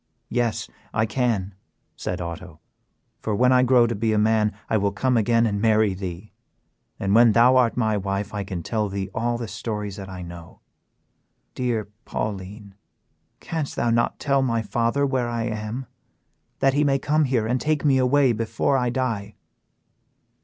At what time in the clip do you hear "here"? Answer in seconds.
17.25-17.45